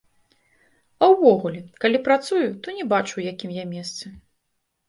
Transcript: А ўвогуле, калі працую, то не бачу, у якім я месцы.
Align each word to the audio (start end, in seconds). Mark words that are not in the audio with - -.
А 1.07 1.09
ўвогуле, 1.11 1.61
калі 1.85 1.97
працую, 2.07 2.47
то 2.65 2.75
не 2.79 2.89
бачу, 2.95 3.13
у 3.21 3.27
якім 3.31 3.55
я 3.59 3.65
месцы. 3.75 4.05